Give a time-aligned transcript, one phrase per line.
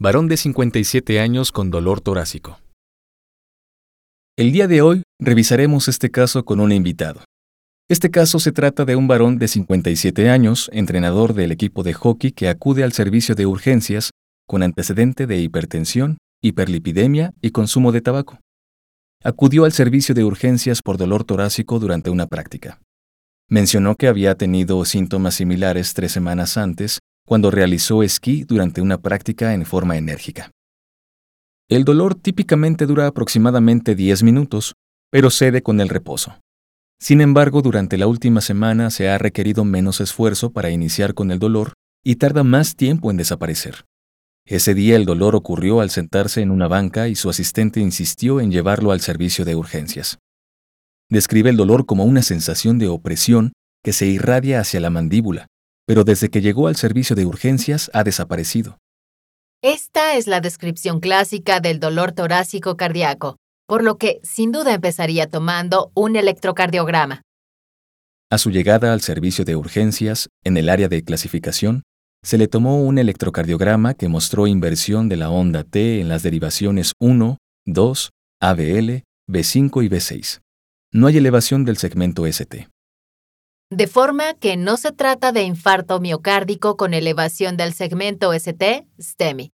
[0.00, 2.60] Varón de 57 años con dolor torácico.
[4.36, 7.24] El día de hoy revisaremos este caso con un invitado.
[7.88, 12.30] Este caso se trata de un varón de 57 años, entrenador del equipo de hockey
[12.30, 14.10] que acude al servicio de urgencias
[14.46, 18.38] con antecedente de hipertensión, hiperlipidemia y consumo de tabaco.
[19.24, 22.78] Acudió al servicio de urgencias por dolor torácico durante una práctica.
[23.48, 29.52] Mencionó que había tenido síntomas similares tres semanas antes cuando realizó esquí durante una práctica
[29.52, 30.50] en forma enérgica.
[31.68, 34.72] El dolor típicamente dura aproximadamente 10 minutos,
[35.10, 36.40] pero cede con el reposo.
[36.98, 41.38] Sin embargo, durante la última semana se ha requerido menos esfuerzo para iniciar con el
[41.38, 43.84] dolor y tarda más tiempo en desaparecer.
[44.46, 48.50] Ese día el dolor ocurrió al sentarse en una banca y su asistente insistió en
[48.50, 50.18] llevarlo al servicio de urgencias.
[51.10, 53.52] Describe el dolor como una sensación de opresión
[53.84, 55.46] que se irradia hacia la mandíbula,
[55.88, 58.76] pero desde que llegó al servicio de urgencias ha desaparecido.
[59.62, 65.30] Esta es la descripción clásica del dolor torácico cardíaco, por lo que sin duda empezaría
[65.30, 67.22] tomando un electrocardiograma.
[68.30, 71.84] A su llegada al servicio de urgencias, en el área de clasificación,
[72.22, 76.92] se le tomó un electrocardiograma que mostró inversión de la onda T en las derivaciones
[77.00, 78.10] 1, 2,
[78.42, 80.40] ABL, B5 y B6
[80.92, 82.68] no hay elevación del segmento ST.
[83.70, 89.52] De forma que no se trata de infarto miocárdico con elevación del segmento ST, STEMI,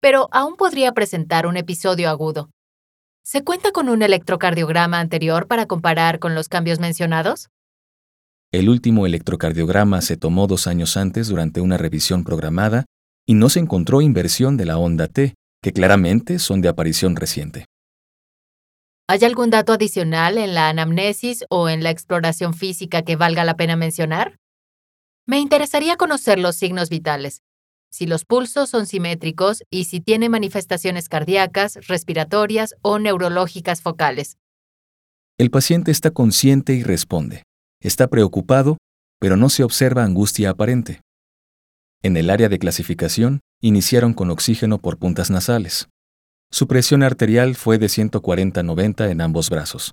[0.00, 2.48] pero aún podría presentar un episodio agudo.
[3.24, 7.48] ¿Se cuenta con un electrocardiograma anterior para comparar con los cambios mencionados?
[8.52, 12.84] El último electrocardiograma se tomó dos años antes durante una revisión programada
[13.26, 17.66] y no se encontró inversión de la onda T, que claramente son de aparición reciente.
[19.08, 23.54] ¿Hay algún dato adicional en la anamnesis o en la exploración física que valga la
[23.54, 24.40] pena mencionar?
[25.26, 27.42] Me interesaría conocer los signos vitales,
[27.88, 34.38] si los pulsos son simétricos y si tiene manifestaciones cardíacas, respiratorias o neurológicas focales.
[35.38, 37.44] El paciente está consciente y responde.
[37.80, 38.76] Está preocupado,
[39.20, 41.00] pero no se observa angustia aparente.
[42.02, 45.88] En el área de clasificación, iniciaron con oxígeno por puntas nasales.
[46.50, 49.92] Su presión arterial fue de 140-90 en ambos brazos,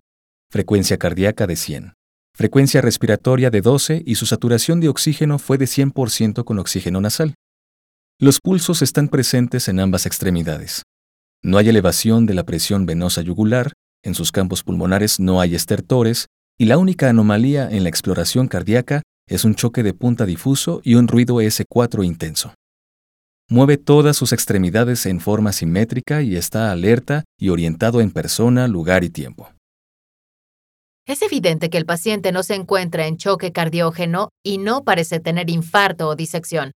[0.49, 1.93] frecuencia cardíaca de 100,
[2.35, 7.35] frecuencia respiratoria de 12 y su saturación de oxígeno fue de 100% con oxígeno nasal.
[8.19, 10.83] Los pulsos están presentes en ambas extremidades.
[11.43, 16.27] No hay elevación de la presión venosa yugular, en sus campos pulmonares no hay estertores
[16.57, 20.95] y la única anomalía en la exploración cardíaca es un choque de punta difuso y
[20.95, 22.53] un ruido S4 intenso.
[23.53, 29.03] Mueve todas sus extremidades en forma simétrica y está alerta y orientado en persona, lugar
[29.03, 29.47] y tiempo.
[31.05, 35.51] Es evidente que el paciente no se encuentra en choque cardiógeno y no parece tener
[35.51, 36.71] infarto o disección.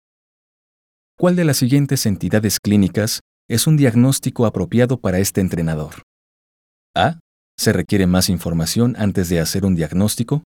[1.18, 6.02] ¿Cuál de las siguientes entidades clínicas es un diagnóstico apropiado para este entrenador?
[6.94, 7.20] A.
[7.56, 10.42] Se requiere más información antes de hacer un diagnóstico.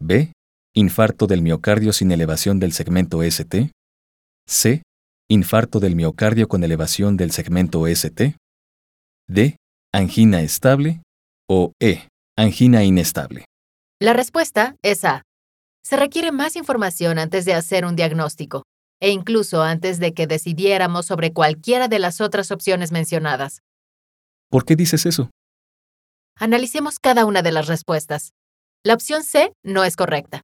[0.00, 0.32] B.
[0.76, 3.72] Infarto del miocardio sin elevación del segmento ST.
[4.46, 4.85] C
[5.28, 8.36] infarto del miocardio con elevación del segmento ST,
[9.28, 9.56] D,
[9.92, 11.02] angina estable
[11.48, 13.44] o E, angina inestable.
[14.00, 15.22] La respuesta es A.
[15.82, 18.62] Se requiere más información antes de hacer un diagnóstico,
[19.00, 23.62] e incluso antes de que decidiéramos sobre cualquiera de las otras opciones mencionadas.
[24.48, 25.30] ¿Por qué dices eso?
[26.38, 28.32] Analicemos cada una de las respuestas.
[28.84, 30.42] La opción C no es correcta.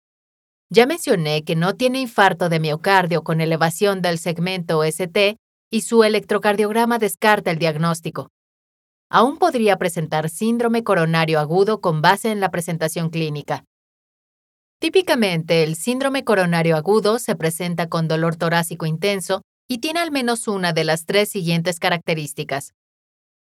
[0.74, 5.36] Ya mencioné que no tiene infarto de miocardio con elevación del segmento ST
[5.70, 8.30] y su electrocardiograma descarta el diagnóstico.
[9.10, 13.64] Aún podría presentar síndrome coronario agudo con base en la presentación clínica.
[14.80, 20.48] Típicamente, el síndrome coronario agudo se presenta con dolor torácico intenso y tiene al menos
[20.48, 22.72] una de las tres siguientes características.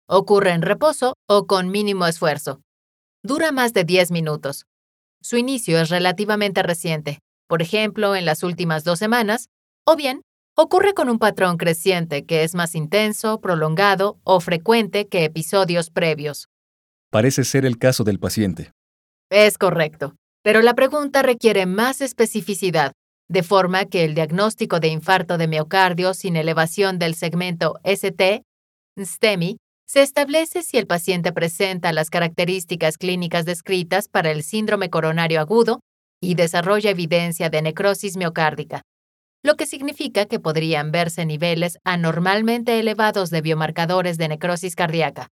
[0.06, 2.60] Ocurre en reposo o con mínimo esfuerzo.
[3.24, 4.64] Dura más de 10 minutos.
[5.22, 9.48] Su inicio es relativamente reciente, por ejemplo, en las últimas dos semanas,
[9.86, 10.22] o bien
[10.56, 16.48] ocurre con un patrón creciente que es más intenso, prolongado o frecuente que episodios previos.
[17.10, 18.72] Parece ser el caso del paciente.
[19.30, 22.92] Es correcto, pero la pregunta requiere más especificidad,
[23.28, 28.42] de forma que el diagnóstico de infarto de miocardio sin elevación del segmento ST,
[28.98, 35.40] STEMI, se establece si el paciente presenta las características clínicas descritas para el síndrome coronario
[35.40, 35.80] agudo
[36.20, 38.82] y desarrolla evidencia de necrosis miocárdica,
[39.44, 45.28] lo que significa que podrían verse niveles anormalmente elevados de biomarcadores de necrosis cardíaca.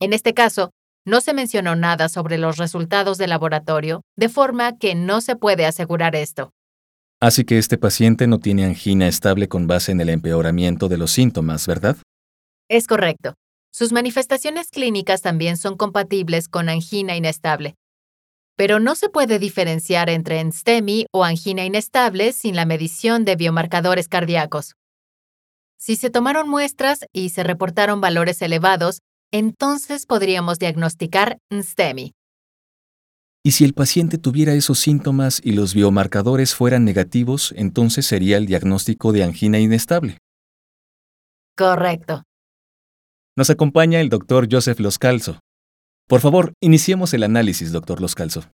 [0.00, 0.70] En este caso,
[1.04, 5.66] no se mencionó nada sobre los resultados de laboratorio, de forma que no se puede
[5.66, 6.52] asegurar esto.
[7.20, 11.10] Así que este paciente no tiene angina estable con base en el empeoramiento de los
[11.10, 11.96] síntomas, ¿verdad?
[12.68, 13.34] Es correcto.
[13.70, 17.74] Sus manifestaciones clínicas también son compatibles con angina inestable.
[18.56, 24.08] Pero no se puede diferenciar entre NSTEMI o angina inestable sin la medición de biomarcadores
[24.08, 24.74] cardíacos.
[25.78, 29.00] Si se tomaron muestras y se reportaron valores elevados,
[29.30, 32.12] entonces podríamos diagnosticar NSTEMI.
[33.44, 38.46] Y si el paciente tuviera esos síntomas y los biomarcadores fueran negativos, entonces sería el
[38.46, 40.18] diagnóstico de angina inestable.
[41.56, 42.24] Correcto.
[43.38, 45.38] Nos acompaña el doctor Joseph Loscalzo.
[46.08, 48.50] Por favor, iniciemos el análisis, doctor Loscalzo.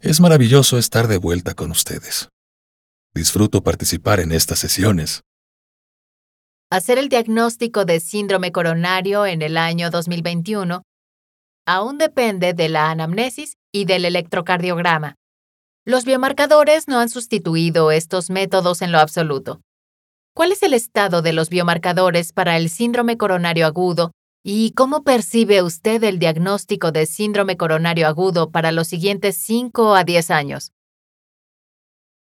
[0.00, 2.30] Es maravilloso estar de vuelta con ustedes.
[3.14, 5.24] Disfruto participar en estas sesiones.
[6.70, 10.82] Hacer el diagnóstico de síndrome coronario en el año 2021
[11.66, 15.16] aún depende de la anamnesis y del electrocardiograma.
[15.84, 19.60] Los biomarcadores no han sustituido estos métodos en lo absoluto.
[20.36, 24.10] ¿Cuál es el estado de los biomarcadores para el síndrome coronario agudo
[24.42, 30.02] y cómo percibe usted el diagnóstico de síndrome coronario agudo para los siguientes 5 a
[30.02, 30.72] 10 años?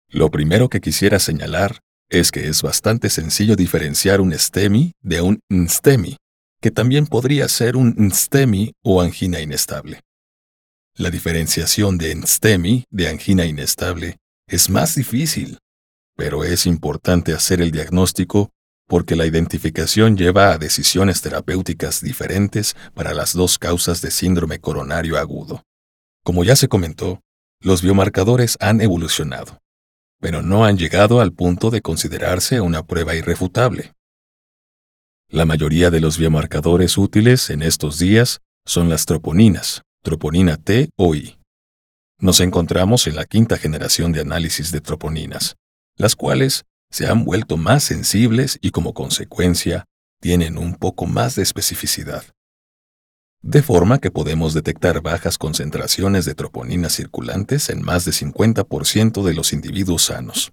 [0.08, 1.78] Lo primero que quisiera señalar
[2.08, 6.16] es que es bastante sencillo diferenciar un STEMI de un NSTEMI,
[6.60, 10.00] que también podría ser un NSTEMI o angina inestable.
[10.96, 14.16] La diferenciación de NSTEMI de angina inestable
[14.48, 15.58] es más difícil
[16.20, 18.50] pero es importante hacer el diagnóstico
[18.86, 25.16] porque la identificación lleva a decisiones terapéuticas diferentes para las dos causas de síndrome coronario
[25.16, 25.62] agudo.
[26.22, 27.22] Como ya se comentó,
[27.62, 29.60] los biomarcadores han evolucionado,
[30.20, 33.94] pero no han llegado al punto de considerarse una prueba irrefutable.
[35.30, 41.14] La mayoría de los biomarcadores útiles en estos días son las troponinas, troponina T o
[41.14, 41.38] I.
[42.18, 45.56] Nos encontramos en la quinta generación de análisis de troponinas,
[46.00, 49.84] las cuales se han vuelto más sensibles y como consecuencia
[50.18, 52.24] tienen un poco más de especificidad.
[53.42, 59.34] De forma que podemos detectar bajas concentraciones de troponina circulantes en más de 50% de
[59.34, 60.52] los individuos sanos.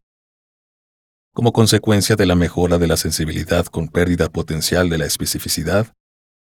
[1.33, 5.93] Como consecuencia de la mejora de la sensibilidad con pérdida potencial de la especificidad,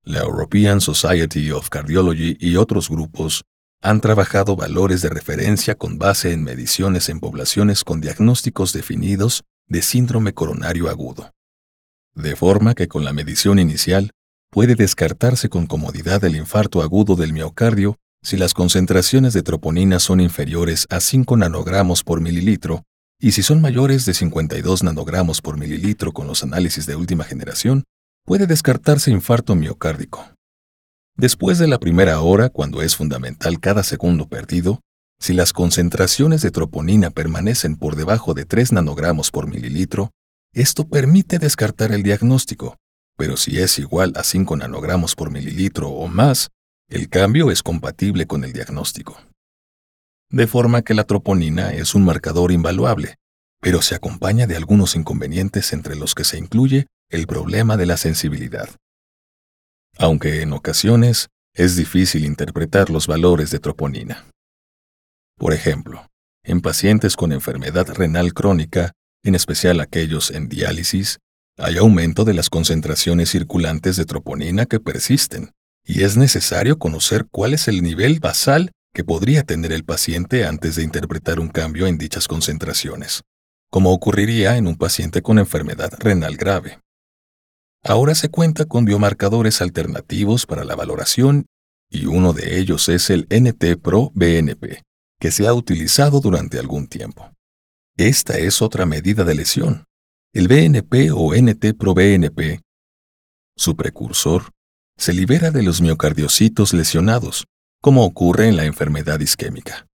[0.04, 3.44] la European Society of Cardiology y otros grupos
[3.84, 9.82] han trabajado valores de referencia con base en mediciones en poblaciones con diagnósticos definidos de
[9.82, 11.32] síndrome coronario agudo.
[12.16, 14.12] De forma que con la medición inicial
[14.50, 20.22] puede descartarse con comodidad el infarto agudo del miocardio si las concentraciones de troponina son
[20.22, 22.84] inferiores a 5 nanogramos por mililitro
[23.20, 27.84] y si son mayores de 52 nanogramos por mililitro con los análisis de última generación,
[28.26, 30.26] puede descartarse infarto miocárdico.
[31.16, 34.82] Después de la primera hora, cuando es fundamental cada segundo perdido,
[35.20, 40.10] si las concentraciones de troponina permanecen por debajo de 3 nanogramos por mililitro,
[40.54, 42.78] esto permite descartar el diagnóstico,
[43.16, 46.50] pero si es igual a 5 nanogramos por mililitro o más,
[46.90, 49.18] el cambio es compatible con el diagnóstico.
[50.32, 53.16] De forma que la troponina es un marcador invaluable,
[53.62, 57.98] pero se acompaña de algunos inconvenientes entre los que se incluye el problema de la
[57.98, 58.68] sensibilidad
[59.98, 64.26] aunque en ocasiones es difícil interpretar los valores de troponina.
[65.38, 66.08] Por ejemplo,
[66.44, 68.92] en pacientes con enfermedad renal crónica,
[69.24, 71.20] en especial aquellos en diálisis,
[71.58, 75.52] hay aumento de las concentraciones circulantes de troponina que persisten,
[75.86, 80.76] y es necesario conocer cuál es el nivel basal que podría tener el paciente antes
[80.76, 83.22] de interpretar un cambio en dichas concentraciones,
[83.70, 86.80] como ocurriría en un paciente con enfermedad renal grave.
[87.86, 91.48] Ahora se cuenta con biomarcadores alternativos para la valoración
[91.90, 94.84] y uno de ellos es el NT-PRO-BNP,
[95.20, 97.30] que se ha utilizado durante algún tiempo.
[97.98, 99.84] Esta es otra medida de lesión.
[100.34, 102.62] El BNP o NT-PRO-BNP,
[103.58, 104.50] su precursor,
[104.98, 107.46] se libera de los miocardiocitos lesionados,
[107.82, 109.88] como ocurre en la enfermedad isquémica.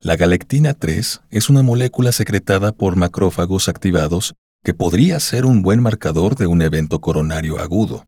[0.00, 4.34] La galectina 3 es una molécula secretada por macrófagos activados
[4.66, 8.04] que podría ser un buen marcador de un evento coronario agudo.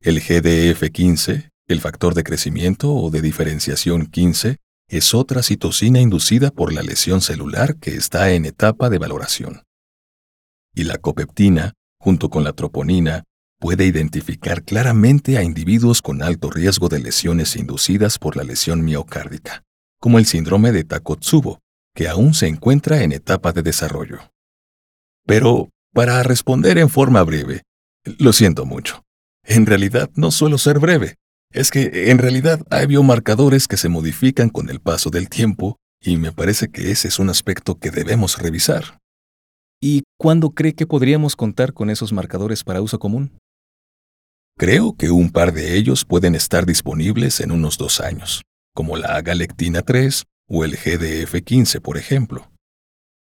[0.00, 4.56] El GDF15, el factor de crecimiento o de diferenciación 15,
[4.88, 9.64] es otra citocina inducida por la lesión celular que está en etapa de valoración.
[10.74, 13.24] Y la copeptina, junto con la troponina,
[13.60, 19.62] puede identificar claramente a individuos con alto riesgo de lesiones inducidas por la lesión miocárdica,
[20.00, 21.58] como el síndrome de Takotsubo,
[21.94, 24.20] que aún se encuentra en etapa de desarrollo.
[25.26, 27.62] Pero, para responder en forma breve,
[28.18, 29.02] lo siento mucho.
[29.44, 31.16] En realidad no suelo ser breve.
[31.52, 36.16] Es que en realidad hay biomarcadores que se modifican con el paso del tiempo y
[36.16, 38.98] me parece que ese es un aspecto que debemos revisar.
[39.80, 43.38] ¿Y cuándo cree que podríamos contar con esos marcadores para uso común?
[44.58, 48.42] Creo que un par de ellos pueden estar disponibles en unos dos años,
[48.74, 52.50] como la galectina 3 o el GDF15, por ejemplo.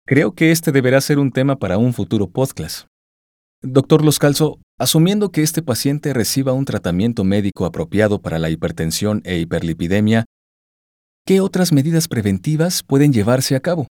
[0.05, 2.89] Creo que este deberá ser un tema para un futuro podcast.
[3.63, 9.39] Doctor Loscalzo, asumiendo que este paciente reciba un tratamiento médico apropiado para la hipertensión e
[9.39, 10.25] hiperlipidemia,
[11.25, 13.87] ¿qué otras medidas preventivas pueden llevarse a cabo?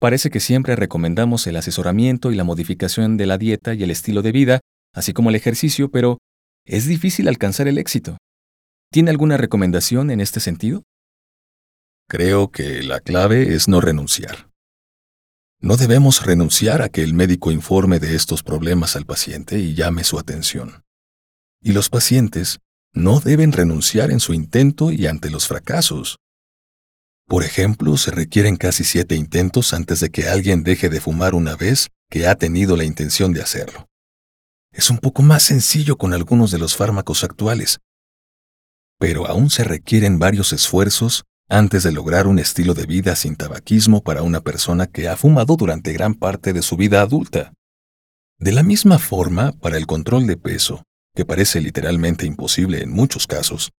[0.00, 4.22] Parece que siempre recomendamos el asesoramiento y la modificación de la dieta y el estilo
[4.22, 4.60] de vida,
[4.92, 6.18] así como el ejercicio, pero
[6.66, 8.16] es difícil alcanzar el éxito.
[8.90, 10.82] ¿Tiene alguna recomendación en este sentido?
[12.08, 14.47] Creo que la clave es no renunciar.
[15.60, 20.04] No debemos renunciar a que el médico informe de estos problemas al paciente y llame
[20.04, 20.84] su atención.
[21.60, 22.60] Y los pacientes
[22.92, 26.18] no deben renunciar en su intento y ante los fracasos.
[27.26, 31.56] Por ejemplo, se requieren casi siete intentos antes de que alguien deje de fumar una
[31.56, 33.88] vez que ha tenido la intención de hacerlo.
[34.72, 37.80] Es un poco más sencillo con algunos de los fármacos actuales,
[38.98, 44.02] pero aún se requieren varios esfuerzos antes de lograr un estilo de vida sin tabaquismo
[44.02, 47.54] para una persona que ha fumado durante gran parte de su vida adulta.
[48.38, 53.26] De la misma forma, para el control de peso, que parece literalmente imposible en muchos
[53.26, 53.70] casos,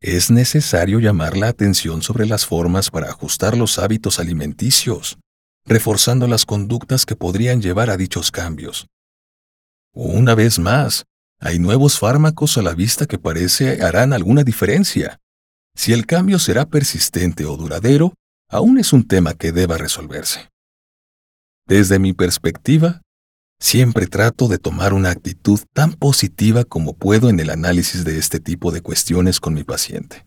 [0.00, 5.18] es necesario llamar la atención sobre las formas para ajustar los hábitos alimenticios,
[5.66, 8.86] reforzando las conductas que podrían llevar a dichos cambios.
[9.92, 11.04] Una vez más,
[11.38, 15.19] hay nuevos fármacos a la vista que parece harán alguna diferencia,
[15.80, 18.12] si el cambio será persistente o duradero,
[18.50, 20.50] aún es un tema que deba resolverse.
[21.66, 23.00] Desde mi perspectiva,
[23.58, 28.40] siempre trato de tomar una actitud tan positiva como puedo en el análisis de este
[28.40, 30.26] tipo de cuestiones con mi paciente.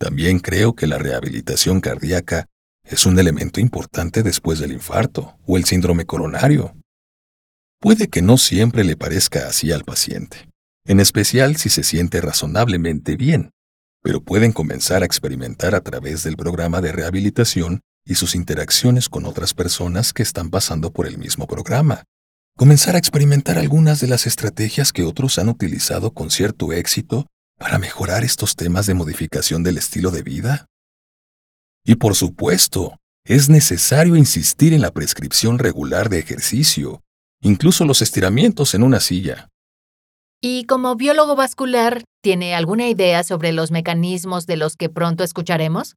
[0.00, 2.46] También creo que la rehabilitación cardíaca
[2.84, 6.74] es un elemento importante después del infarto o el síndrome coronario.
[7.82, 10.48] Puede que no siempre le parezca así al paciente,
[10.86, 13.50] en especial si se siente razonablemente bien
[14.04, 19.24] pero pueden comenzar a experimentar a través del programa de rehabilitación y sus interacciones con
[19.24, 22.04] otras personas que están pasando por el mismo programa.
[22.54, 27.26] Comenzar a experimentar algunas de las estrategias que otros han utilizado con cierto éxito
[27.58, 30.66] para mejorar estos temas de modificación del estilo de vida.
[31.82, 37.00] Y por supuesto, es necesario insistir en la prescripción regular de ejercicio,
[37.40, 39.48] incluso los estiramientos en una silla.
[40.42, 45.96] Y como biólogo vascular, ¿tiene alguna idea sobre los mecanismos de los que pronto escucharemos?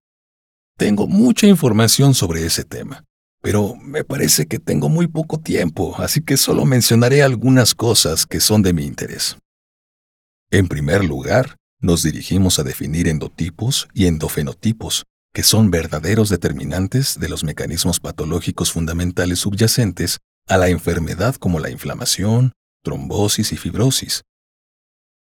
[0.78, 3.06] Tengo mucha información sobre ese tema,
[3.42, 8.42] pero me parece que tengo muy poco tiempo, así que solo mencionaré algunas cosas que
[8.42, 9.38] son de mi interés.
[10.52, 17.30] En primer lugar, nos dirigimos a definir endotipos y endofenotipos, que son verdaderos determinantes de
[17.30, 22.52] los mecanismos patológicos fundamentales subyacentes a la enfermedad como la inflamación,
[22.84, 24.24] trombosis y fibrosis,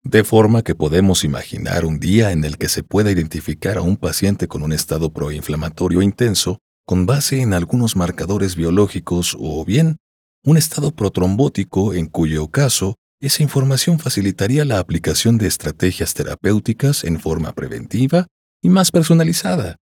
[0.06, 3.98] de forma que podemos imaginar un día en el que se pueda identificar a un
[3.98, 9.98] paciente con un estado proinflamatorio intenso con base en algunos marcadores biológicos o bien
[10.44, 17.20] un estado protrombótico en cuyo caso esa información facilitaría la aplicación de estrategias terapéuticas en
[17.20, 18.28] forma preventiva
[18.62, 19.78] y más personalizada.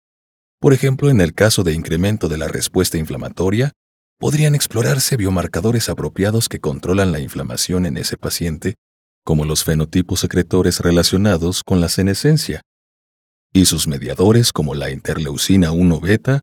[0.58, 3.70] Por ejemplo, en el caso de incremento de la respuesta inflamatoria,
[4.18, 8.74] podrían explorarse biomarcadores apropiados que controlan la inflamación en ese paciente
[9.28, 12.62] como los fenotipos secretores relacionados con la senescencia,
[13.52, 16.40] y sus mediadores como la interleucina 1 beta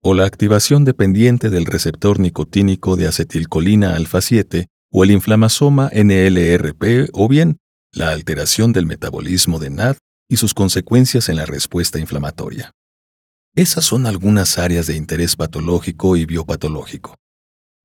[0.00, 7.10] o la activación dependiente del receptor nicotínico de acetilcolina alfa 7 o el inflamasoma NLRP
[7.14, 7.56] o bien
[7.92, 9.96] la alteración del metabolismo de NAD
[10.28, 12.70] y sus consecuencias en la respuesta inflamatoria.
[13.56, 17.16] Esas son algunas áreas de interés patológico y biopatológico.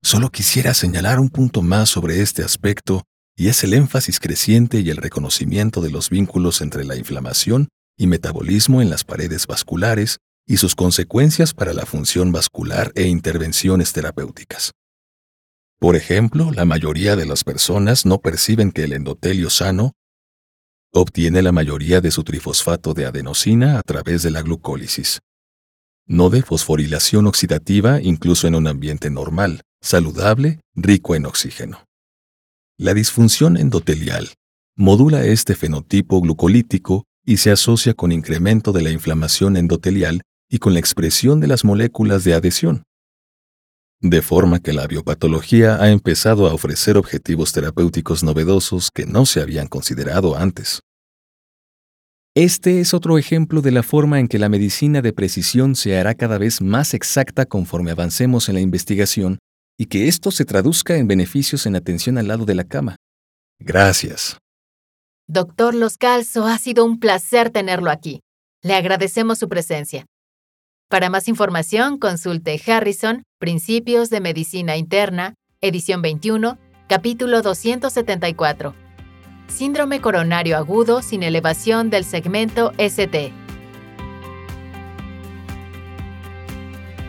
[0.03, 3.01] Solo quisiera señalar un punto más sobre este aspecto
[3.35, 8.07] y es el énfasis creciente y el reconocimiento de los vínculos entre la inflamación y
[8.07, 14.71] metabolismo en las paredes vasculares y sus consecuencias para la función vascular e intervenciones terapéuticas.
[15.79, 19.93] Por ejemplo, la mayoría de las personas no perciben que el endotelio sano
[20.93, 25.19] obtiene la mayoría de su trifosfato de adenosina a través de la glucólisis.
[26.05, 31.85] No de fosforilación oxidativa incluso en un ambiente normal, saludable, rico en oxígeno.
[32.83, 34.33] La disfunción endotelial
[34.75, 40.73] modula este fenotipo glucolítico y se asocia con incremento de la inflamación endotelial y con
[40.73, 42.83] la expresión de las moléculas de adhesión.
[44.01, 49.39] De forma que la biopatología ha empezado a ofrecer objetivos terapéuticos novedosos que no se
[49.39, 50.81] habían considerado antes.
[52.35, 56.15] Este es otro ejemplo de la forma en que la medicina de precisión se hará
[56.15, 59.39] cada vez más exacta conforme avancemos en la investigación
[59.77, 62.95] y que esto se traduzca en beneficios en atención al lado de la cama.
[63.59, 64.37] Gracias.
[65.27, 68.19] Doctor Los Calzo, ha sido un placer tenerlo aquí.
[68.61, 70.05] Le agradecemos su presencia.
[70.89, 78.75] Para más información, consulte Harrison, Principios de Medicina Interna, edición 21, capítulo 274.
[79.47, 83.42] Síndrome coronario agudo sin elevación del segmento ST.